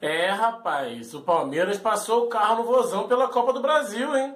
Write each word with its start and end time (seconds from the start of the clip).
É, 0.00 0.30
rapaz, 0.30 1.12
o 1.12 1.22
Palmeiras 1.22 1.76
passou 1.76 2.24
o 2.24 2.28
carro 2.28 2.62
no 2.62 2.64
vozão 2.64 3.08
pela 3.08 3.26
Copa 3.26 3.52
do 3.52 3.60
Brasil, 3.60 4.16
hein? 4.16 4.32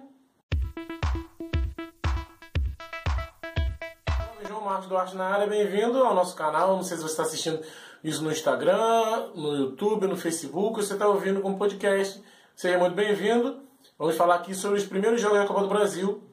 João 4.49 4.63
Marcos 4.63 4.89
Duarte 4.89 5.15
na 5.15 5.25
área, 5.25 5.47
bem-vindo 5.47 6.03
ao 6.03 6.17
nosso 6.17 6.35
canal. 6.35 6.77
Não 6.77 6.83
sei 6.83 6.97
se 6.97 7.05
você 7.05 7.13
está 7.13 7.23
assistindo 7.23 7.63
isso 8.03 8.25
no 8.25 8.33
Instagram, 8.33 9.29
no 9.37 9.55
YouTube, 9.55 10.09
no 10.09 10.17
Facebook, 10.17 10.85
você 10.85 10.95
está 10.95 11.07
ouvindo 11.07 11.41
como 11.41 11.57
podcast. 11.57 12.21
Seja 12.57 12.77
muito 12.77 12.97
bem-vindo. 12.97 13.63
Vamos 13.97 14.17
falar 14.17 14.35
aqui 14.35 14.57
sobre 14.57 14.79
os 14.79 14.85
primeiros 14.85 15.21
jogos 15.21 15.39
da 15.39 15.47
Copa 15.47 15.61
do 15.61 15.69
Brasil 15.69 16.25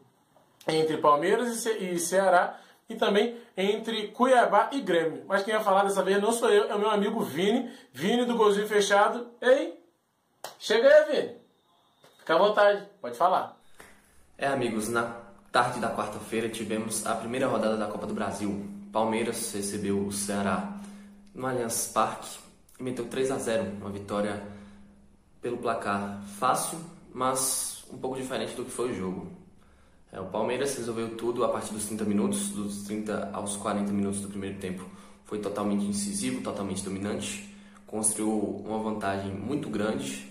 entre 0.68 0.98
Palmeiras 0.98 1.68
e 1.68 2.00
Ceará 2.00 2.59
e 2.89 2.95
também 2.95 3.37
entre 3.55 4.07
Cuiabá 4.07 4.69
e 4.73 4.81
Grêmio. 4.81 5.23
Mas 5.27 5.43
quem 5.43 5.53
vai 5.53 5.63
falar 5.63 5.83
dessa 5.83 6.01
vez 6.01 6.19
não 6.19 6.31
sou 6.31 6.49
eu, 6.49 6.69
é 6.69 6.75
o 6.75 6.79
meu 6.79 6.89
amigo 6.89 7.21
Vini, 7.21 7.71
Vini 7.93 8.25
do 8.25 8.35
Golzinho 8.35 8.67
Fechado. 8.67 9.27
Ei, 9.39 9.79
chega 10.57 10.88
aí, 10.88 11.05
Vini. 11.05 11.35
Fica 12.17 12.35
à 12.35 12.38
vontade, 12.38 12.88
pode 12.99 13.16
falar. 13.16 13.57
É, 14.38 14.47
amigos, 14.47 14.89
na 14.89 15.16
tarde 15.52 15.80
da 15.80 15.95
quarta-feira 15.95 16.49
tivemos 16.49 17.05
a 17.05 17.13
primeira 17.16 17.47
rodada 17.47 17.77
da 17.77 17.88
Copa 17.88 18.07
do 18.07 18.13
Brasil. 18.13 18.67
Palmeiras 18.91 19.52
recebeu 19.53 20.05
o 20.05 20.11
Ceará 20.11 20.80
no 21.33 21.45
Allianz 21.45 21.88
Parque 21.94 22.39
e 22.80 22.83
meteu 22.83 23.05
3 23.05 23.31
a 23.31 23.38
0, 23.38 23.63
uma 23.81 23.89
vitória 23.91 24.41
pelo 25.41 25.58
placar 25.58 26.21
fácil, 26.39 26.80
mas 27.13 27.85
um 27.91 27.97
pouco 27.97 28.17
diferente 28.17 28.55
do 28.55 28.66
que 28.66 28.71
foi 28.71 28.91
o 28.91 28.95
jogo. 28.95 29.31
É, 30.12 30.20
o 30.20 30.26
Palmeiras 30.26 30.76
resolveu 30.76 31.16
tudo 31.16 31.44
a 31.44 31.49
partir 31.49 31.73
dos 31.73 31.86
30 31.86 32.04
minutos, 32.05 32.50
dos 32.50 32.84
30 32.84 33.30
aos 33.31 33.55
40 33.55 33.91
minutos 33.91 34.22
do 34.22 34.27
primeiro 34.27 34.58
tempo. 34.58 34.84
Foi 35.26 35.40
totalmente 35.40 35.86
incisivo, 35.86 36.41
totalmente 36.41 36.84
dominante, 36.84 37.55
construiu 37.86 38.31
uma 38.66 38.80
vantagem 38.80 39.31
muito 39.31 39.70
grande 39.70 40.27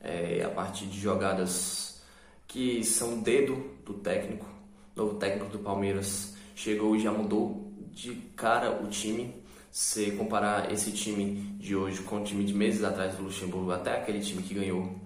é, 0.00 0.42
a 0.44 0.50
partir 0.50 0.86
de 0.86 1.00
jogadas 1.00 2.02
que 2.46 2.84
são 2.84 3.20
dedo 3.20 3.70
do 3.84 3.94
técnico. 3.94 4.46
O 4.94 5.00
novo 5.00 5.14
técnico 5.16 5.50
do 5.50 5.58
Palmeiras 5.58 6.36
chegou 6.54 6.94
e 6.94 7.00
já 7.00 7.10
mudou 7.10 7.72
de 7.90 8.14
cara 8.36 8.82
o 8.82 8.88
time. 8.88 9.42
Se 9.70 10.12
comparar 10.12 10.70
esse 10.70 10.92
time 10.92 11.56
de 11.58 11.74
hoje 11.74 12.02
com 12.02 12.20
o 12.20 12.24
time 12.24 12.44
de 12.44 12.54
meses 12.54 12.84
atrás 12.84 13.16
do 13.16 13.24
Luxemburgo, 13.24 13.72
até 13.72 13.98
aquele 13.98 14.20
time 14.20 14.42
que 14.42 14.54
ganhou 14.54 15.03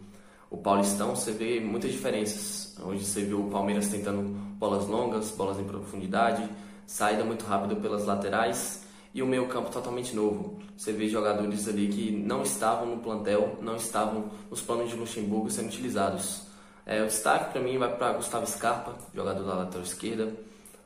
o 0.51 0.57
Paulistão, 0.57 1.15
você 1.15 1.33
vê 1.33 1.61
muitas 1.61 1.93
diferenças. 1.93 2.75
Hoje 2.83 3.05
você 3.05 3.23
viu 3.23 3.47
o 3.47 3.51
Palmeiras 3.51 3.89
tentando 3.89 4.23
bolas 4.59 4.87
longas, 4.87 5.31
bolas 5.31 5.59
em 5.59 5.65
profundidade, 5.65 6.49
saída 6.87 7.23
muito 7.23 7.45
rápida 7.45 7.77
pelas 7.77 8.07
laterais 8.07 8.83
e 9.13 9.23
o 9.23 9.27
meio 9.27 9.47
campo 9.49 9.71
totalmente 9.71 10.17
novo. 10.17 10.59
Você 10.77 10.93
vê 10.93 11.07
jogadores 11.09 11.69
ali 11.69 11.89
que 11.89 12.11
não 12.11 12.43
estavam 12.43 12.87
no 12.87 12.99
plantel, 13.03 13.59
não 13.61 13.77
estavam 13.77 14.31
nos 14.51 14.63
planos 14.63 14.89
de 14.89 14.97
Luxemburgo 14.97 15.51
sendo 15.51 15.69
utilizados. 15.69 16.43
É, 16.87 17.03
o 17.03 17.07
destaque 17.07 17.53
para 17.53 17.61
mim 17.61 17.77
vai 17.77 17.95
para 17.95 18.15
Gustavo 18.15 18.47
Scarpa, 18.47 18.97
jogador 19.15 19.45
da 19.45 19.55
lateral 19.55 19.85
esquerda. 19.85 20.33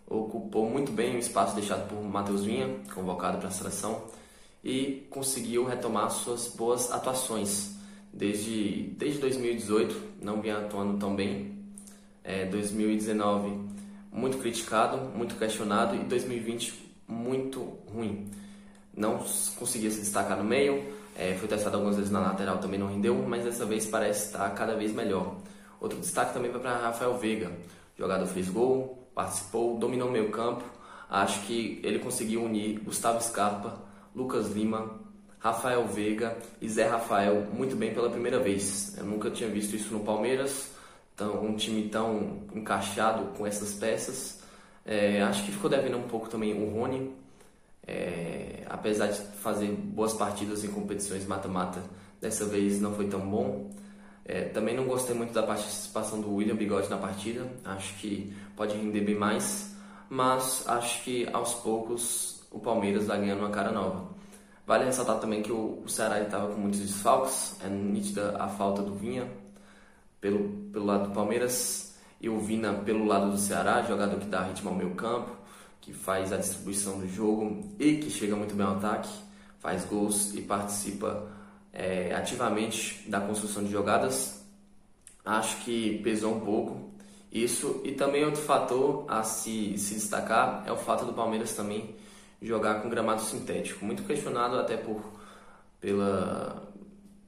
Ocupou 0.08 0.68
muito 0.68 0.90
bem 0.90 1.14
o 1.14 1.18
espaço 1.20 1.54
deixado 1.54 1.88
por 1.88 2.02
Matheus 2.02 2.44
Vinha, 2.44 2.80
convocado 2.92 3.38
para 3.38 3.48
a 3.48 3.52
seleção, 3.52 4.02
e 4.64 5.06
conseguiu 5.08 5.64
retomar 5.64 6.10
suas 6.10 6.48
boas 6.48 6.90
atuações 6.90 7.80
desde, 8.12 8.94
desde 8.98 9.18
2018, 9.20 10.12
não 10.20 10.40
vinha 10.40 10.58
atuando 10.58 10.98
tão 10.98 11.16
bem. 11.16 11.52
É, 12.22 12.44
2019, 12.46 13.58
muito 14.12 14.38
criticado, 14.38 14.98
muito 15.16 15.34
questionado, 15.36 15.96
e 15.96 15.98
2020, 16.00 16.94
muito 17.08 17.60
ruim. 17.86 18.30
Não 18.94 19.18
conseguia 19.56 19.90
se 19.90 20.00
destacar 20.00 20.36
no 20.36 20.44
meio, 20.44 20.84
é, 21.16 21.34
foi 21.34 21.48
testado 21.48 21.76
algumas 21.76 21.96
vezes 21.96 22.10
na 22.10 22.20
lateral, 22.20 22.58
também 22.58 22.78
não 22.78 22.86
rendeu, 22.86 23.14
mas 23.26 23.44
dessa 23.44 23.64
vez 23.66 23.86
parece 23.86 24.26
estar 24.26 24.48
cada 24.50 24.74
vez 24.74 24.92
melhor. 24.92 25.36
Outro 25.80 25.98
destaque 25.98 26.32
também 26.32 26.50
vai 26.50 26.60
para 26.60 26.76
Rafael 26.76 27.18
Veiga. 27.18 27.50
O 27.96 28.00
jogador 28.00 28.26
fez 28.26 28.48
gol, 28.48 29.08
participou, 29.14 29.78
dominou 29.78 30.08
o 30.08 30.12
meio 30.12 30.30
campo. 30.30 30.64
Acho 31.10 31.40
que 31.42 31.80
ele 31.82 31.98
conseguiu 31.98 32.44
unir 32.44 32.80
Gustavo 32.80 33.20
Scarpa, 33.20 33.82
Lucas 34.14 34.50
Lima, 34.50 35.00
Rafael 35.42 35.84
Veiga 35.88 36.38
e 36.60 36.68
Zé 36.68 36.86
Rafael 36.86 37.48
muito 37.52 37.74
bem 37.74 37.92
pela 37.92 38.08
primeira 38.08 38.38
vez. 38.38 38.96
Eu 38.96 39.04
nunca 39.04 39.28
tinha 39.28 39.50
visto 39.50 39.74
isso 39.74 39.92
no 39.92 40.04
Palmeiras, 40.04 40.70
tão, 41.16 41.44
um 41.44 41.56
time 41.56 41.88
tão 41.88 42.44
encaixado 42.54 43.36
com 43.36 43.44
essas 43.44 43.74
peças. 43.74 44.40
É, 44.86 45.20
acho 45.22 45.44
que 45.44 45.50
ficou 45.50 45.68
devendo 45.68 45.96
um 45.96 46.04
pouco 46.04 46.28
também 46.28 46.54
o 46.54 46.70
Rony, 46.70 47.12
é, 47.84 48.62
apesar 48.68 49.08
de 49.08 49.20
fazer 49.38 49.66
boas 49.66 50.12
partidas 50.12 50.62
em 50.62 50.68
competições 50.68 51.26
mata-mata, 51.26 51.82
dessa 52.20 52.44
vez 52.44 52.80
não 52.80 52.94
foi 52.94 53.08
tão 53.08 53.20
bom. 53.28 53.68
É, 54.24 54.42
também 54.42 54.76
não 54.76 54.84
gostei 54.84 55.12
muito 55.12 55.32
da 55.32 55.42
participação 55.42 56.20
do 56.20 56.36
William 56.36 56.54
Bigode 56.54 56.88
na 56.88 56.98
partida, 56.98 57.50
acho 57.64 57.94
que 57.94 58.32
pode 58.56 58.76
render 58.76 59.00
bem 59.00 59.16
mais, 59.16 59.74
mas 60.08 60.62
acho 60.68 61.02
que 61.02 61.28
aos 61.32 61.54
poucos 61.54 62.44
o 62.48 62.60
Palmeiras 62.60 63.08
vai 63.08 63.18
ganhando 63.18 63.40
uma 63.40 63.50
cara 63.50 63.72
nova. 63.72 64.11
Vale 64.66 64.84
ressaltar 64.84 65.18
também 65.18 65.42
que 65.42 65.50
o, 65.50 65.82
Ceará 65.88 66.20
estava 66.20 66.52
com 66.52 66.60
muitos 66.60 66.80
desfalques, 66.80 67.56
é 67.64 67.68
nítida 67.68 68.36
a 68.38 68.48
falta 68.48 68.80
do 68.80 68.94
Vinha 68.94 69.28
pelo, 70.20 70.48
pelo 70.72 70.84
lado 70.84 71.08
do 71.08 71.14
Palmeiras 71.14 71.96
e 72.20 72.28
o 72.28 72.38
Vina 72.38 72.72
pelo 72.72 73.04
lado 73.04 73.32
do 73.32 73.38
Ceará, 73.38 73.82
jogador 73.82 74.20
que 74.20 74.26
dá 74.26 74.44
ritmo 74.44 74.70
ao 74.70 74.76
meio 74.76 74.94
campo, 74.94 75.36
que 75.80 75.92
faz 75.92 76.32
a 76.32 76.36
distribuição 76.36 77.00
do 77.00 77.08
jogo 77.08 77.74
e 77.78 77.96
que 77.96 78.08
chega 78.08 78.36
muito 78.36 78.54
bem 78.54 78.64
ao 78.64 78.76
ataque, 78.76 79.08
faz 79.58 79.84
gols 79.84 80.32
e 80.32 80.40
participa 80.42 81.28
é, 81.72 82.14
ativamente 82.14 83.08
da 83.10 83.20
construção 83.20 83.64
de 83.64 83.72
jogadas. 83.72 84.44
Acho 85.24 85.56
que 85.64 85.98
pesou 86.04 86.36
um 86.36 86.40
pouco 86.40 86.92
isso 87.32 87.80
e 87.82 87.92
também 87.92 88.24
outro 88.24 88.42
fator 88.42 89.06
a 89.08 89.24
se, 89.24 89.76
se 89.76 89.94
destacar 89.94 90.62
é 90.66 90.72
o 90.72 90.76
fato 90.76 91.04
do 91.04 91.12
Palmeiras 91.12 91.54
também 91.54 91.96
jogar 92.42 92.82
com 92.82 92.90
gramado 92.90 93.22
sintético. 93.22 93.84
Muito 93.84 94.02
questionado 94.02 94.58
até 94.58 94.76
por, 94.76 95.02
pela, 95.80 96.68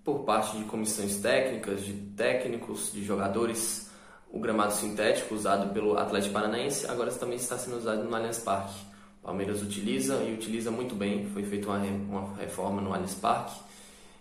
por 0.02 0.24
parte 0.24 0.58
de 0.58 0.64
comissões 0.64 1.16
técnicas, 1.16 1.84
de 1.84 1.92
técnicos, 1.92 2.92
de 2.92 3.04
jogadores, 3.04 3.90
o 4.30 4.40
gramado 4.40 4.72
sintético 4.72 5.34
usado 5.34 5.72
pelo 5.72 5.96
Atlético 5.96 6.34
Paranaense 6.34 6.86
agora 6.88 7.12
também 7.12 7.36
está 7.36 7.56
sendo 7.56 7.76
usado 7.76 8.02
no 8.02 8.14
Allianz 8.14 8.40
Parque. 8.40 8.74
O 9.22 9.26
Palmeiras 9.26 9.62
utiliza 9.62 10.16
e 10.16 10.34
utiliza 10.34 10.70
muito 10.70 10.94
bem, 10.94 11.30
foi 11.30 11.44
feita 11.44 11.68
uma, 11.68 11.78
uma 11.78 12.36
reforma 12.36 12.82
no 12.82 12.92
Allianz 12.92 13.14
Parque 13.14 13.54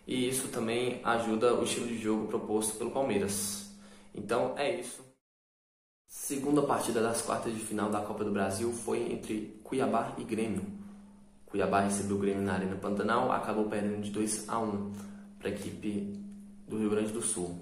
e 0.08 0.30
isso 0.30 0.50
também 0.50 1.02
ajuda 1.04 1.56
o 1.56 1.64
estilo 1.64 1.88
de 1.88 1.98
jogo 1.98 2.28
proposto 2.28 2.78
pelo 2.78 2.92
Palmeiras. 2.92 3.72
Então 4.14 4.54
é 4.58 4.80
isso. 4.80 5.04
Segunda 6.08 6.62
partida 6.62 7.02
das 7.02 7.24
quartas 7.24 7.54
de 7.54 7.60
final 7.60 7.90
da 7.90 8.00
Copa 8.00 8.24
do 8.24 8.32
Brasil 8.32 8.72
foi 8.72 9.12
entre 9.12 9.60
Cuiabá 9.64 10.14
e 10.18 10.24
Grêmio. 10.24 10.83
Cuiabá 11.54 11.82
recebeu 11.82 12.18
o 12.18 12.20
Grêmio 12.20 12.42
na 12.42 12.54
Arena 12.54 12.76
Pantanal, 12.78 13.32
acabou 13.32 13.66
perdendo 13.66 14.02
de 14.02 14.10
2 14.10 14.50
a 14.50 14.58
1 14.58 14.92
para 15.38 15.50
a 15.50 15.52
equipe 15.52 16.20
do 16.68 16.80
Rio 16.80 16.90
Grande 16.90 17.12
do 17.12 17.22
Sul. 17.22 17.60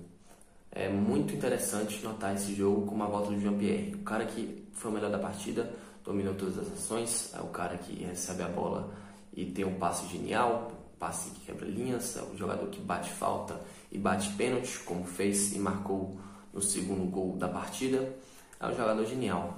É 0.71 0.87
muito 0.87 1.33
interessante 1.33 2.01
notar 2.01 2.33
esse 2.33 2.55
jogo 2.55 2.85
com 2.85 2.95
uma 2.95 3.07
volta 3.07 3.31
do 3.31 3.41
Jean-Pierre. 3.41 3.95
O 3.95 4.03
cara 4.03 4.23
que 4.23 4.65
foi 4.71 4.91
o 4.91 4.93
melhor 4.93 5.11
da 5.11 5.19
partida, 5.19 5.69
dominou 6.05 6.33
todas 6.35 6.57
as 6.57 6.71
ações, 6.71 7.33
é 7.35 7.41
o 7.41 7.47
cara 7.47 7.77
que 7.79 8.01
recebe 8.05 8.43
a 8.43 8.47
bola 8.47 8.93
e 9.35 9.45
tem 9.47 9.65
um 9.65 9.77
passe 9.77 10.07
genial, 10.07 10.71
passe 10.97 11.29
que 11.31 11.41
quebra 11.41 11.67
linhas, 11.67 12.15
é 12.15 12.21
o 12.21 12.37
jogador 12.37 12.67
que 12.67 12.79
bate 12.79 13.09
falta 13.09 13.59
e 13.91 13.97
bate 13.97 14.29
pênalti, 14.35 14.79
como 14.85 15.03
fez 15.03 15.53
e 15.53 15.59
marcou 15.59 16.17
no 16.53 16.61
segundo 16.61 17.11
gol 17.11 17.35
da 17.35 17.49
partida. 17.49 18.09
É 18.57 18.67
um 18.67 18.71
jogador 18.71 19.05
genial. 19.05 19.57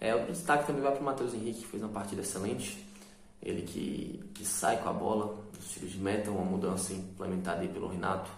É, 0.00 0.16
o 0.16 0.26
destaque 0.26 0.66
também 0.66 0.82
vai 0.82 0.90
para 0.90 1.00
o 1.00 1.04
Matheus 1.04 1.32
Henrique, 1.32 1.60
que 1.60 1.66
fez 1.68 1.80
uma 1.80 1.92
partida 1.92 2.22
excelente 2.22 2.87
ele 3.42 3.62
que, 3.62 4.20
que 4.34 4.44
sai 4.44 4.82
com 4.82 4.88
a 4.88 4.92
bola 4.92 5.42
dos 5.52 5.70
tiros 5.70 5.92
de 5.92 5.98
meta, 5.98 6.30
uma 6.30 6.44
mudança 6.44 6.92
implementada 6.92 7.60
aí 7.60 7.68
pelo 7.68 7.88
Renato, 7.88 8.30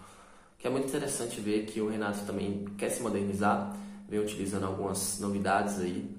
que 0.59 0.67
é 0.67 0.71
muito 0.71 0.89
interessante 0.89 1.41
ver 1.41 1.67
que 1.67 1.81
o 1.81 1.89
Renato 1.89 2.21
também 2.27 2.67
quer 2.77 2.91
se 2.91 3.03
modernizar, 3.03 3.77
vem 4.09 4.21
utilizando 4.21 4.67
algumas 4.67 5.19
novidades 5.19 5.79
aí 5.81 6.11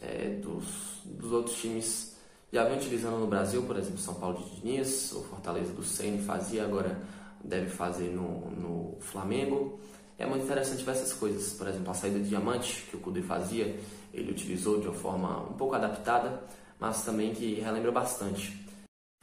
é, 0.00 0.40
dos, 0.42 1.02
dos 1.04 1.32
outros 1.32 1.56
times 1.56 2.08
já 2.50 2.64
vem 2.64 2.78
utilizando 2.78 3.18
no 3.18 3.26
Brasil, 3.26 3.62
por 3.62 3.76
exemplo, 3.76 3.98
São 3.98 4.14
Paulo 4.14 4.38
de 4.38 4.60
Diniz, 4.60 5.12
o 5.12 5.22
Fortaleza 5.22 5.70
do 5.74 5.82
Ceni 5.82 6.22
fazia, 6.22 6.64
agora 6.64 6.98
deve 7.44 7.68
fazer 7.68 8.10
no, 8.10 8.50
no 8.50 8.96
Flamengo. 9.00 9.78
É 10.18 10.24
muito 10.24 10.44
interessante 10.44 10.82
ver 10.82 10.92
essas 10.92 11.12
coisas. 11.12 11.52
Por 11.52 11.68
exemplo, 11.68 11.90
a 11.90 11.94
saída 11.94 12.18
de 12.18 12.30
diamante 12.30 12.86
que 12.90 12.96
o 12.96 13.00
Cudê 13.00 13.20
fazia, 13.20 13.78
ele 14.14 14.30
utilizou 14.30 14.80
de 14.80 14.88
uma 14.88 14.94
forma 14.94 15.42
um 15.42 15.52
pouco 15.52 15.74
adaptada 15.74 16.42
mas 16.78 17.04
também 17.04 17.34
que 17.34 17.54
relembra 17.54 17.92
bastante. 17.92 18.66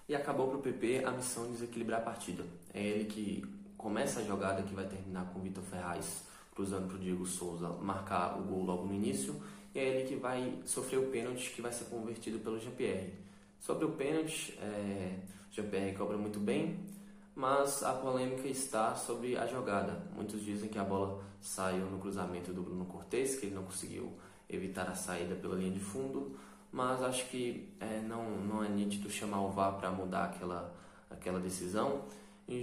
E 0.08 0.16
acabou 0.16 0.48
para 0.48 0.58
o 0.58 0.62
PP 0.62 1.04
a 1.06 1.12
missão 1.12 1.46
de 1.46 1.54
desequilibrar 1.54 2.02
a 2.02 2.04
partida. 2.04 2.44
É 2.74 2.82
ele 2.82 3.06
que 3.06 3.44
começa 3.78 4.20
a 4.20 4.24
jogada 4.24 4.62
que 4.64 4.74
vai 4.74 4.86
terminar 4.86 5.26
com 5.32 5.40
o 5.40 5.42
Vitor 5.42 5.64
Ferraz 5.64 6.24
cruzando 6.56 6.88
para 6.88 6.96
o 6.96 7.00
Diego 7.00 7.26
Souza 7.26 7.68
marcar 7.82 8.40
o 8.40 8.44
gol 8.44 8.64
logo 8.64 8.86
no 8.86 8.94
início. 8.94 9.36
E 9.74 9.80
é 9.80 9.84
ele 9.84 10.08
que 10.08 10.16
vai 10.16 10.58
sofrer 10.66 10.98
o 10.98 11.08
pênalti 11.08 11.52
que 11.52 11.62
vai 11.62 11.72
ser 11.72 11.86
convertido 11.86 12.40
pelo 12.40 12.58
Jean-Pierre. 12.58 13.14
Sobre 13.60 13.86
o 13.86 13.92
pênalti, 13.92 14.58
é, 14.62 15.20
o 15.52 15.54
Jean-Pierre 15.54 15.96
cobra 15.98 16.18
muito 16.18 16.40
bem, 16.40 16.80
mas 17.36 17.84
a 17.84 17.94
polêmica 17.94 18.48
está 18.48 18.96
sobre 18.96 19.38
a 19.38 19.46
jogada. 19.46 20.02
Muitos 20.16 20.42
dizem 20.44 20.70
que 20.70 20.80
a 20.80 20.84
bola 20.84 21.22
saiu 21.42 21.86
no 21.88 22.00
cruzamento 22.00 22.54
do 22.54 22.62
Bruno 22.62 22.86
Cortes, 22.86 23.36
que 23.36 23.48
ele 23.48 23.56
não 23.56 23.64
conseguiu 23.64 24.14
evitar 24.50 24.90
a 24.90 24.96
saída 24.96 25.36
pela 25.36 25.56
linha 25.56 25.72
de 25.72 25.80
fundo, 25.80 26.38
mas 26.76 27.02
acho 27.02 27.30
que 27.30 27.74
é, 27.80 28.02
não, 28.02 28.30
não 28.32 28.62
é 28.62 28.68
nítido 28.68 29.10
chamar 29.10 29.40
o 29.40 29.50
VAR 29.50 29.78
para 29.78 29.90
mudar 29.92 30.26
aquela, 30.26 30.76
aquela 31.10 31.40
decisão, 31.40 32.02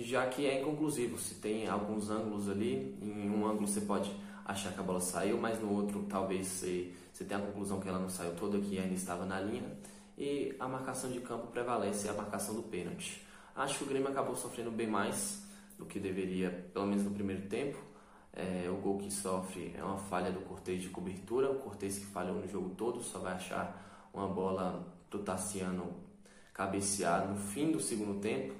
já 0.03 0.27
que 0.27 0.47
é 0.47 0.61
inconclusivo. 0.61 1.19
Se 1.19 1.37
tem 1.37 1.67
alguns 1.67 2.11
ângulos 2.11 2.47
ali, 2.47 2.95
em 3.01 3.31
um 3.31 3.47
ângulo 3.47 3.67
você 3.67 3.81
pode 3.81 4.15
achar 4.45 4.71
que 4.75 4.79
a 4.79 4.83
bola 4.83 5.01
saiu, 5.01 5.39
mas 5.39 5.59
no 5.63 5.73
outro 5.73 6.05
talvez 6.11 6.47
você, 6.47 6.93
você 7.11 7.25
tenha 7.25 7.41
a 7.41 7.47
conclusão 7.47 7.81
que 7.81 7.89
ela 7.89 7.99
não 7.99 8.11
saiu 8.11 8.35
toda, 8.35 8.61
que 8.61 8.79
ainda 8.79 8.93
estava 8.93 9.25
na 9.25 9.41
linha, 9.41 9.65
e 10.19 10.55
a 10.61 10.69
marcação 10.69 11.11
de 11.11 11.21
campo 11.21 11.47
prevalece 11.47 12.07
a 12.11 12.13
marcação 12.13 12.55
do 12.55 12.65
pênalti. 12.65 13.27
Acho 13.57 13.79
que 13.79 13.85
o 13.85 13.87
Grêmio 13.87 14.11
acabou 14.11 14.37
sofrendo 14.37 14.71
bem 14.71 14.89
mais 14.89 15.43
do 15.79 15.87
que 15.87 15.99
deveria, 15.99 16.51
pelo 16.75 16.87
menos 16.87 17.05
no 17.05 17.13
primeiro 17.13 17.49
tempo. 17.49 17.79
É, 18.35 18.69
o 18.69 18.77
gol 18.77 18.99
que 18.99 19.11
sofre 19.11 19.75
é 19.75 19.83
uma 19.83 19.97
falha 19.97 20.31
do 20.31 20.41
Cortez 20.41 20.83
de 20.83 20.91
cobertura, 20.91 21.51
o 21.51 21.61
Cortez 21.61 21.99
que 21.99 22.05
falhou 22.05 22.37
no 22.37 22.47
jogo 22.47 22.75
todo, 22.75 23.03
só 23.03 23.19
vai 23.19 23.33
achar 23.33 23.91
uma 24.13 24.29
bola 24.29 24.87
do 25.11 25.19
Tassiano 25.21 25.95
cabecear 26.53 27.29
no 27.29 27.37
fim 27.37 27.71
do 27.71 27.81
segundo 27.81 28.21
tempo. 28.21 28.55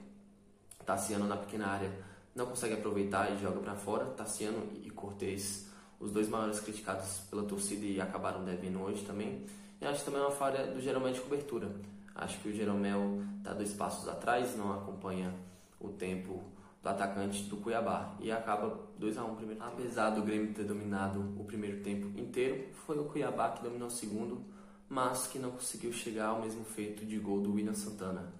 Tassiano 0.85 1.27
na 1.27 1.37
pequena 1.37 1.69
área 1.69 1.93
não 2.35 2.47
consegue 2.47 2.75
aproveitar 2.75 3.31
e 3.31 3.39
joga 3.39 3.61
para 3.61 3.75
fora. 3.75 4.07
Tassiano 4.07 4.67
e 4.83 4.91
Cortez, 4.91 5.69
os 6.01 6.11
dois 6.11 6.29
maiores 6.29 6.61
criticados 6.61 7.19
pela 7.31 7.45
torcida 7.45 7.85
e 7.85 8.01
acabaram 8.01 8.45
devendo 8.45 8.81
hoje 8.81 9.05
também. 9.05 9.45
E 9.81 9.87
acho 9.87 10.05
também 10.05 10.21
uma 10.21 10.31
falha 10.31 10.67
do 10.67 10.81
Jeromel 10.81 11.13
de 11.13 11.21
cobertura. 11.21 11.71
Acho 12.15 12.39
que 12.41 12.49
o 12.49 12.55
Jeromel 12.55 13.23
está 13.39 13.53
dois 13.53 13.73
passos 13.73 14.09
atrás, 14.09 14.57
não 14.57 14.73
acompanha 14.73 15.35
o 15.81 15.89
tempo 15.89 16.43
do 16.83 16.89
atacante 16.89 17.45
do 17.45 17.57
Cuiabá 17.59 18.15
e 18.21 18.31
acaba 18.31 18.79
2 18.99 19.17
a 19.17 19.25
1 19.25 19.31
um 19.31 19.35
primeiro. 19.37 19.63
Apesar 19.63 20.11
do 20.11 20.23
Grêmio 20.23 20.53
ter 20.53 20.65
dominado 20.65 21.21
o 21.39 21.45
primeiro 21.45 21.83
tempo 21.83 22.07
inteiro, 22.19 22.69
foi 22.87 22.99
o 22.99 23.05
Cuiabá 23.05 23.51
que 23.51 23.63
dominou 23.63 23.89
o 23.89 23.91
segundo, 23.91 24.45
mas 24.93 25.27
que 25.27 25.39
não 25.39 25.53
conseguiu 25.53 25.91
chegar 25.91 26.27
ao 26.27 26.43
mesmo 26.43 26.67
feito 26.67 27.07
de 27.07 27.19
gol 27.19 27.41
do 27.41 27.55
William 27.55 27.73
Santana. 27.73 28.31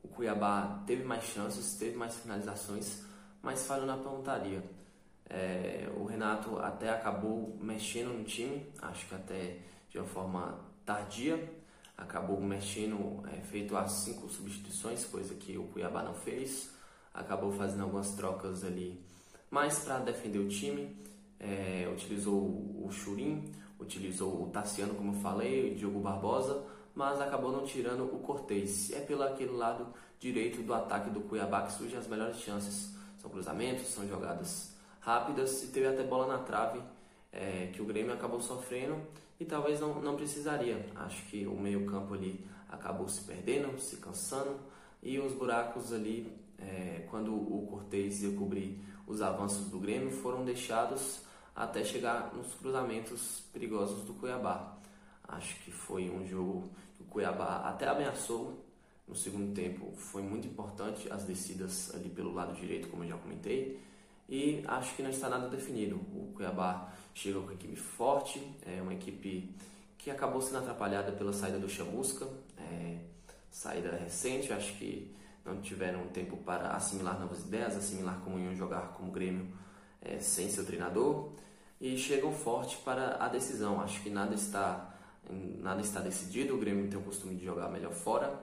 O 0.00 0.06
Cuiabá 0.06 0.84
teve 0.86 1.02
mais 1.02 1.24
chances, 1.24 1.74
teve 1.74 1.96
mais 1.96 2.14
finalizações, 2.16 3.02
mas 3.42 3.66
falhou 3.66 3.86
na 3.86 3.96
pontaria. 3.96 4.62
É, 5.28 5.90
o 5.96 6.04
Renato 6.04 6.60
até 6.60 6.90
acabou 6.90 7.58
mexendo 7.60 8.16
no 8.16 8.22
time, 8.22 8.64
acho 8.80 9.08
que 9.08 9.16
até 9.16 9.58
de 9.90 9.98
uma 9.98 10.06
forma 10.06 10.60
tardia, 10.86 11.52
acabou 11.98 12.40
mexendo, 12.40 13.24
é, 13.26 13.40
feito 13.40 13.76
as 13.76 13.90
cinco 13.90 14.28
substituições, 14.28 15.04
coisa 15.04 15.34
que 15.34 15.58
o 15.58 15.64
Cuiabá 15.64 16.04
não 16.04 16.14
fez, 16.14 16.70
acabou 17.12 17.50
fazendo 17.50 17.82
algumas 17.82 18.14
trocas 18.14 18.62
ali, 18.62 19.04
mas 19.50 19.80
para 19.80 19.98
defender 19.98 20.38
o 20.38 20.46
time, 20.46 20.96
é, 21.40 21.90
utilizou 21.92 22.38
o 22.38 22.88
Churim, 22.92 23.50
utilizou 23.80 24.42
o 24.42 24.50
Tassiano, 24.50 24.94
como 24.94 25.14
eu 25.14 25.20
falei, 25.20 25.72
o 25.72 25.74
Diogo 25.74 26.00
Barbosa, 26.00 26.64
mas 26.94 27.20
acabou 27.20 27.50
não 27.50 27.64
tirando 27.64 28.04
o 28.04 28.18
Cortez. 28.20 28.90
É 28.92 29.00
pelo 29.00 29.22
aquele 29.22 29.52
lado 29.52 29.86
direito 30.18 30.62
do 30.62 30.74
ataque 30.74 31.10
do 31.10 31.20
Cuiabá 31.20 31.62
que 31.62 31.72
surgem 31.72 31.98
as 31.98 32.06
melhores 32.06 32.36
chances. 32.36 32.94
São 33.18 33.30
cruzamentos, 33.30 33.88
são 33.88 34.06
jogadas 34.06 34.74
rápidas 35.00 35.62
e 35.64 35.68
teve 35.68 35.86
até 35.86 36.02
bola 36.02 36.26
na 36.26 36.38
trave 36.38 36.80
é, 37.32 37.70
que 37.72 37.80
o 37.80 37.84
Grêmio 37.84 38.12
acabou 38.12 38.40
sofrendo 38.40 39.00
e 39.38 39.44
talvez 39.44 39.80
não, 39.80 40.00
não 40.00 40.16
precisaria. 40.16 40.86
Acho 40.96 41.24
que 41.26 41.46
o 41.46 41.54
meio-campo 41.54 42.14
ali 42.14 42.44
acabou 42.68 43.08
se 43.08 43.22
perdendo, 43.22 43.78
se 43.80 43.96
cansando 43.96 44.56
e 45.02 45.18
os 45.18 45.32
buracos 45.32 45.92
ali, 45.92 46.32
é, 46.58 47.06
quando 47.10 47.34
o 47.34 47.66
Cortez 47.68 48.22
ia 48.22 48.36
cobrir 48.36 48.78
os 49.06 49.22
avanços 49.22 49.68
do 49.68 49.78
Grêmio, 49.78 50.10
foram 50.10 50.44
deixados 50.44 51.22
até 51.62 51.84
chegar 51.84 52.32
nos 52.34 52.54
cruzamentos 52.54 53.42
perigosos 53.52 54.04
do 54.04 54.14
Cuiabá. 54.14 54.78
Acho 55.28 55.54
que 55.62 55.70
foi 55.70 56.10
um 56.10 56.26
jogo 56.26 56.70
que 56.96 57.02
o 57.02 57.06
Cuiabá 57.06 57.68
até 57.68 57.86
ameaçou 57.86 58.64
no 59.06 59.14
segundo 59.14 59.54
tempo. 59.54 59.92
Foi 59.96 60.22
muito 60.22 60.46
importante 60.46 61.10
as 61.12 61.24
descidas 61.24 61.94
ali 61.94 62.08
pelo 62.08 62.32
lado 62.32 62.54
direito, 62.54 62.88
como 62.88 63.04
eu 63.04 63.08
já 63.08 63.16
comentei 63.16 63.80
e 64.30 64.62
acho 64.68 64.94
que 64.94 65.02
não 65.02 65.10
está 65.10 65.28
nada 65.28 65.48
definido. 65.48 65.96
O 65.96 66.32
Cuiabá 66.34 66.92
chega 67.12 67.40
com 67.40 67.46
uma 67.46 67.54
equipe 67.54 67.76
forte, 67.76 68.40
é 68.64 68.80
uma 68.80 68.94
equipe 68.94 69.52
que 69.98 70.10
acabou 70.10 70.40
sendo 70.40 70.58
atrapalhada 70.58 71.10
pela 71.12 71.32
saída 71.32 71.58
do 71.58 71.68
Chamusca, 71.68 72.26
é, 72.56 72.98
saída 73.50 73.90
recente, 73.96 74.52
acho 74.52 74.72
que 74.78 75.12
não 75.44 75.60
tiveram 75.60 76.06
tempo 76.08 76.36
para 76.38 76.70
assimilar 76.70 77.18
novas 77.18 77.40
ideias, 77.40 77.76
assimilar 77.76 78.20
como 78.20 78.38
iam 78.38 78.54
jogar 78.54 78.92
como 78.92 79.10
Grêmio 79.10 79.48
é, 80.00 80.20
sem 80.20 80.48
seu 80.48 80.64
treinador 80.64 81.32
e 81.80 81.96
chegam 81.96 82.32
forte 82.32 82.76
para 82.78 83.16
a 83.24 83.28
decisão. 83.28 83.80
Acho 83.80 84.02
que 84.02 84.10
nada 84.10 84.34
está 84.34 84.86
nada 85.60 85.80
está 85.80 86.00
decidido, 86.00 86.54
o 86.54 86.58
Grêmio 86.58 86.88
tem 86.88 86.98
o 86.98 87.02
costume 87.02 87.36
de 87.36 87.44
jogar 87.44 87.68
melhor 87.68 87.92
fora 87.92 88.40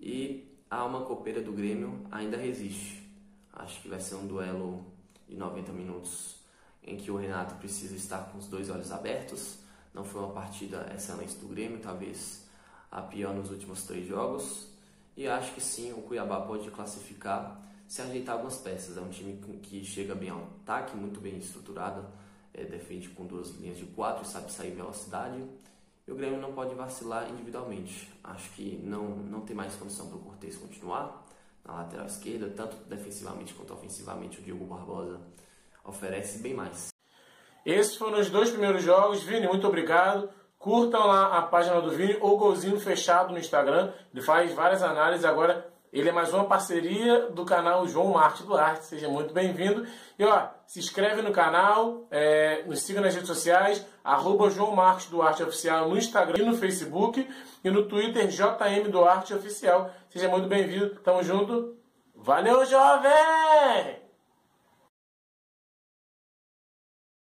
e 0.00 0.56
a 0.68 0.78
alma 0.78 1.02
copeira 1.02 1.40
do 1.40 1.52
Grêmio 1.52 2.04
ainda 2.10 2.36
resiste. 2.36 3.08
Acho 3.52 3.80
que 3.80 3.88
vai 3.88 4.00
ser 4.00 4.16
um 4.16 4.26
duelo 4.26 4.84
de 5.28 5.36
90 5.36 5.72
minutos 5.72 6.36
em 6.82 6.96
que 6.96 7.10
o 7.10 7.16
Renato 7.16 7.54
precisa 7.56 7.94
estar 7.96 8.30
com 8.30 8.38
os 8.38 8.46
dois 8.48 8.70
olhos 8.70 8.90
abertos. 8.90 9.58
Não 9.94 10.04
foi 10.04 10.20
uma 10.20 10.32
partida 10.32 10.92
excelente 10.94 11.36
do 11.36 11.48
Grêmio, 11.48 11.78
talvez 11.80 12.46
a 12.90 13.00
pior 13.02 13.34
nos 13.34 13.50
últimos 13.50 13.84
três 13.84 14.06
jogos. 14.06 14.68
E 15.16 15.26
acho 15.26 15.54
que 15.54 15.60
sim, 15.60 15.92
o 15.92 16.02
Cuiabá 16.02 16.40
pode 16.40 16.70
classificar 16.70 17.62
se 17.88 18.02
ajeitar 18.02 18.34
algumas 18.34 18.58
peças. 18.58 18.96
É 18.96 19.00
um 19.00 19.08
time 19.08 19.40
que 19.62 19.84
chega 19.84 20.14
bem 20.14 20.30
ao 20.30 20.42
ataque, 20.62 20.96
muito 20.96 21.20
bem 21.20 21.38
estruturado, 21.38 22.04
é, 22.56 22.64
defende 22.64 23.08
com 23.10 23.26
duas 23.26 23.50
linhas 23.50 23.76
de 23.76 23.84
quatro 23.84 24.24
e 24.24 24.26
sabe 24.26 24.50
sair 24.50 24.70
velocidade. 24.70 25.44
E 26.06 26.10
o 26.10 26.14
Grêmio 26.14 26.40
não 26.40 26.52
pode 26.52 26.74
vacilar 26.74 27.28
individualmente. 27.30 28.12
Acho 28.24 28.50
que 28.52 28.80
não, 28.82 29.08
não 29.08 29.40
tem 29.42 29.54
mais 29.54 29.74
condição 29.74 30.08
para 30.08 30.16
o 30.16 30.20
Cortez 30.20 30.56
continuar 30.56 31.26
na 31.64 31.74
lateral 31.74 32.06
esquerda, 32.06 32.48
tanto 32.56 32.76
defensivamente 32.88 33.52
quanto 33.52 33.74
ofensivamente, 33.74 34.38
o 34.38 34.42
Diogo 34.42 34.64
Barbosa 34.64 35.20
oferece 35.84 36.38
bem 36.38 36.54
mais. 36.54 36.88
Esses 37.64 37.96
foram 37.96 38.20
os 38.20 38.30
dois 38.30 38.50
primeiros 38.50 38.82
jogos. 38.82 39.22
Vini, 39.22 39.48
muito 39.48 39.66
obrigado. 39.66 40.30
Curtam 40.56 41.06
lá 41.06 41.38
a 41.38 41.42
página 41.42 41.80
do 41.80 41.90
Vini, 41.90 42.16
ou 42.20 42.38
Golzinho 42.38 42.78
Fechado 42.78 43.32
no 43.32 43.38
Instagram. 43.38 43.92
Ele 44.14 44.22
faz 44.22 44.52
várias 44.54 44.82
análises. 44.82 45.24
Agora 45.24 45.68
ele 45.98 46.10
é 46.10 46.12
mais 46.12 46.32
uma 46.34 46.44
parceria 46.44 47.30
do 47.30 47.44
canal 47.44 47.88
João 47.88 48.12
Marte 48.12 48.42
Duarte. 48.42 48.84
Seja 48.84 49.08
muito 49.08 49.32
bem-vindo. 49.32 49.86
E 50.18 50.24
ó, 50.24 50.48
se 50.66 50.78
inscreve 50.78 51.22
no 51.22 51.32
canal, 51.32 52.06
é, 52.10 52.62
nos 52.66 52.82
siga 52.82 53.00
nas 53.00 53.14
redes 53.14 53.28
sociais, 53.28 53.82
arroba 54.04 54.50
João 54.50 54.76
Marcos 54.76 55.06
Duarte 55.06 55.42
Oficial 55.42 55.88
no 55.88 55.96
Instagram 55.96 56.42
e 56.42 56.46
no 56.46 56.56
Facebook. 56.56 57.26
E 57.64 57.70
no 57.70 57.86
Twitter, 57.86 58.28
JM 58.28 58.90
Duarte 58.90 59.32
Oficial. 59.32 59.90
Seja 60.10 60.28
muito 60.28 60.46
bem-vindo. 60.46 60.96
Tamo 60.96 61.22
junto. 61.22 61.76
Valeu, 62.14 62.66
jovem! 62.66 64.05